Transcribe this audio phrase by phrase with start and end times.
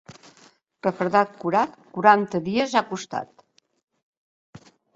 [0.87, 3.47] Refredat curat, quaranta dies ha costat.